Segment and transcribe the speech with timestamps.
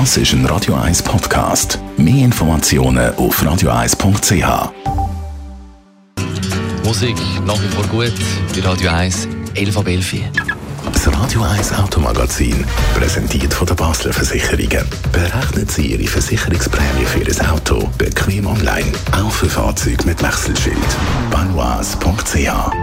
[0.00, 1.78] Das ist ein Radio 1 Podcast.
[1.96, 4.72] Mehr Informationen auf radio1.ch.
[6.84, 7.16] Musik
[7.46, 8.12] nach wie vor gut
[8.52, 10.16] bei Radio 1, 11 ab 11.
[10.92, 12.64] Das Radio 1 Automagazin,
[12.96, 14.84] präsentiert von der Basler Versicherungen.
[15.12, 20.76] Berechnen Sie Ihre Versicherungsprämie für Ihr Auto bequem online, auch für Fahrzeuge mit Wechselschild.
[21.30, 22.73] Banois.ch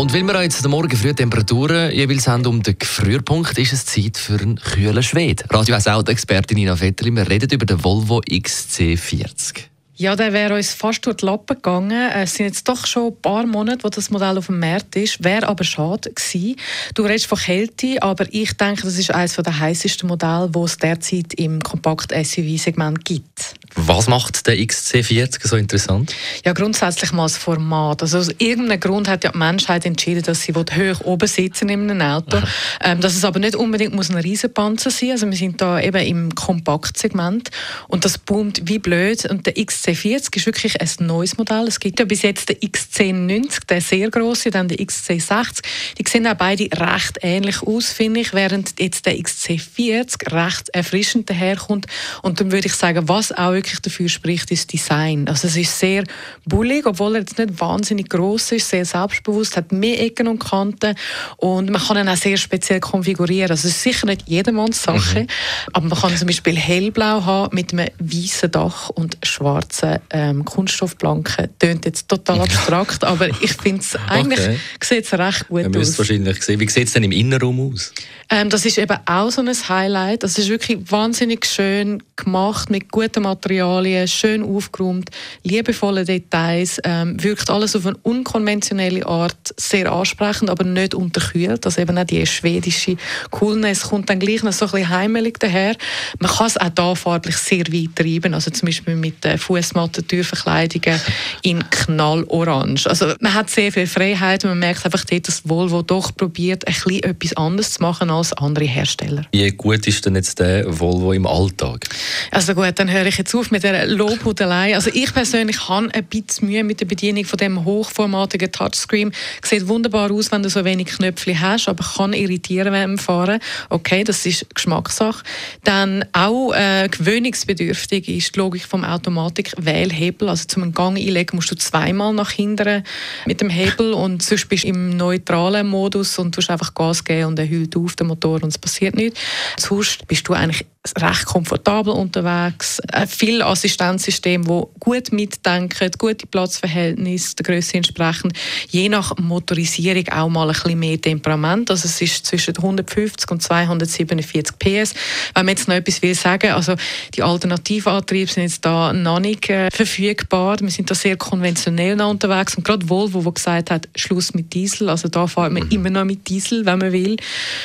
[0.00, 4.16] Und weil wir jetzt Morgen früh Temperaturen jeweils haben um den Gefrierpunkt, ist es Zeit
[4.16, 5.44] für einen kühlen Schwed.
[5.50, 9.66] Radio 1 Auto-Expertin Nina Vetterli, wir reden über den Volvo XC40.
[9.96, 12.10] Ja, der wäre uns fast durch die Lappen gegangen.
[12.14, 15.22] Es sind jetzt doch schon ein paar Monate, wo das Modell auf dem Markt ist.
[15.22, 16.56] Wäre aber schade gewesen.
[16.94, 20.78] Du redest von Kälte, aber ich denke, das ist eines der heißesten Modelle, die es
[20.78, 23.59] derzeit im Kompakt-SUV-Segment gibt.
[23.86, 26.14] Was macht der XC40 so interessant?
[26.44, 28.02] Ja, grundsätzlich mal das Format.
[28.02, 31.90] Also aus irgendeinem Grund hat ja die Menschheit entschieden, dass sie hoch oben sitzen in
[31.90, 32.42] einem Auto.
[32.82, 35.12] Ähm, dass es aber nicht unbedingt muss ein Riesenpanzer sein.
[35.12, 37.50] Also wir sind da eben im Kompaktsegment
[37.88, 39.24] und das boomt wie blöd.
[39.30, 41.66] Und der XC40 ist wirklich ein neues Modell.
[41.66, 45.62] Es gibt ja bis jetzt den XC90, der sehr große, dann der XC60.
[45.98, 51.30] Die sehen auch beide recht ähnlich aus, finde ich, während jetzt der XC40 recht erfrischend
[51.30, 51.86] daherkommt.
[52.22, 55.28] Und dann würde ich sagen, was auch wirklich dafür spricht, ist Design.
[55.28, 56.04] Also es ist sehr
[56.44, 60.94] bullig, obwohl er jetzt nicht wahnsinnig groß ist, sehr selbstbewusst, hat mehr Ecken und Kanten
[61.36, 63.50] und man kann ihn auch sehr speziell konfigurieren.
[63.50, 65.26] Also es ist sicher nicht jedermanns Sache, mhm.
[65.72, 71.48] aber man kann zum Beispiel hellblau haben mit einem weißen Dach und schwarzen ähm, Kunststoffplanken.
[71.58, 74.58] Tönt jetzt total abstrakt, aber ich finde es eigentlich okay.
[74.82, 75.98] sieht es recht gut Man aus.
[75.98, 76.60] wahrscheinlich sehen.
[76.60, 77.92] Wie sieht es denn im Innenraum aus?
[78.28, 80.22] Ähm, das ist eben auch so ein Highlight.
[80.22, 85.10] Das ist wirklich wahnsinnig schön gemacht mit guten Materialien Materialien, schön aufgeräumt,
[85.42, 91.66] liebevolle Details, ähm, wirkt alles auf eine unkonventionelle Art sehr ansprechend, aber nicht unterkühlt.
[91.66, 92.96] Also eben auch die schwedische
[93.30, 95.74] Coolness kommt dann gleich noch so ein bisschen heimelig daher.
[96.20, 101.00] Man kann es auch da farblich sehr weit treiben, also zum Beispiel mit äh, Fußmatten-Türverkleidungen
[101.42, 102.82] in knallorange.
[102.84, 106.68] Also man hat sehr viel Freiheit und man merkt einfach dort, dass Volvo doch probiert,
[106.68, 109.26] ein bisschen etwas anderes zu machen als andere Hersteller.
[109.32, 111.88] Wie gut ist denn jetzt der Volvo im Alltag?
[112.30, 114.74] Also gut, dann höre ich jetzt auf mit der Lobhudelei.
[114.74, 119.12] Also ich persönlich habe ein bisschen Mühe mit der Bedienung von dem hochformatigen Touchscreen.
[119.42, 123.40] Sieht wunderbar aus, wenn du so wenig Knöpfe hast, aber kann irritieren beim Fahren.
[123.70, 125.24] Okay, das ist Geschmackssache.
[125.64, 130.28] Dann auch äh, gewöhnungsbedürftig ist die Logik vom Automatik-Wählhebel.
[130.28, 132.84] Also zum Gang einlegen musst du zweimal nach hinten
[133.26, 137.26] mit dem Hebel und sonst bist du im neutralen Modus und tust einfach Gas geben
[137.26, 139.20] und er hüllt auf den Motor und es passiert nichts.
[139.56, 142.80] Sonst bist du eigentlich recht komfortabel unterwegs.
[142.92, 148.32] Äh, viele Assistenzsysteme, die gut mitdenken, gute Platzverhältnisse, der Größe entsprechend,
[148.70, 151.70] je nach Motorisierung auch mal ein bisschen mehr Temperament.
[151.70, 154.94] Also es ist zwischen 150 und 247 PS.
[155.34, 156.74] Wenn man jetzt noch etwas will sagen, also
[157.14, 160.58] die Alternativantriebe sind jetzt da noch nicht äh, verfügbar.
[160.60, 164.54] Wir sind da sehr konventionell noch unterwegs und gerade Volvo, wo gesagt hat, Schluss mit
[164.54, 165.70] Diesel, also da fährt man mhm.
[165.70, 167.16] immer noch mit Diesel, wenn man will.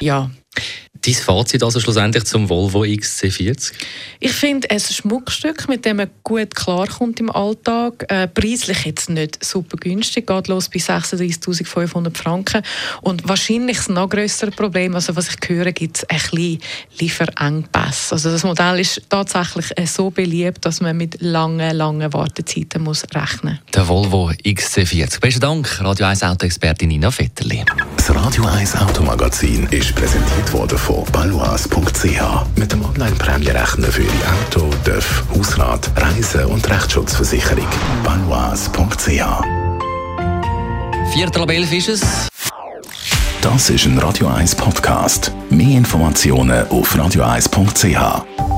[0.00, 0.28] Ja,
[1.06, 3.72] Dein Fazit also schlussendlich zum Volvo XC40?
[4.18, 8.06] Ich finde, es ist ein Schmuckstück, mit dem man gut klarkommt im Alltag.
[8.08, 12.62] Äh, preislich jetzt nicht super günstig, geht los bei 36'500 Franken.
[13.02, 16.58] Und wahrscheinlich das noch grössere Problem, also was ich höre, gibt es ein bisschen
[16.98, 18.16] Lieferengpässe.
[18.16, 23.04] Also das Modell ist tatsächlich äh, so beliebt, dass man mit langen, langen Wartezeiten muss
[23.14, 23.72] rechnen muss.
[23.72, 25.20] Der Volvo XC40.
[25.20, 27.64] Besten Dank, Radio 1 Autoexpertin Nina Vetterli.
[28.06, 32.56] Das Radio 1 Automagazin ist präsentiert worden von balois.ch.
[32.56, 34.10] Mit dem Online-Prämierechner für Ihr
[34.44, 37.66] Auto, TÜV, Hausrat, Reise- und Rechtsschutzversicherung.
[38.04, 39.08] balois.ch.
[41.12, 42.00] Viertel ab elf ist es.
[43.40, 45.32] Das ist ein Radio 1 Podcast.
[45.50, 48.55] Mehr Informationen auf radio1.ch.